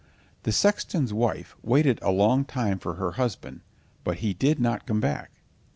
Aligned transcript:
The 0.41 0.51
sexton's 0.51 1.13
wife 1.13 1.55
waited 1.61 1.99
a 2.01 2.09
long 2.09 2.43
time 2.43 2.79
for 2.79 2.95
her 2.95 3.11
husband, 3.11 3.61
but 4.03 4.17
he 4.17 4.33
did 4.33 4.59
not 4.59 4.87
come 4.87 4.99
back. 4.99 5.29